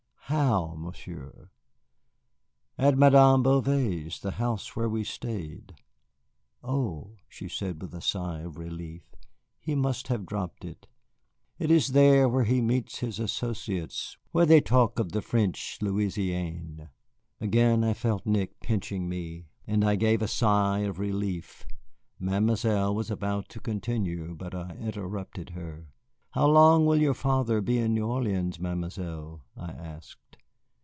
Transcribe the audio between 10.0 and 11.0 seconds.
have dropped it.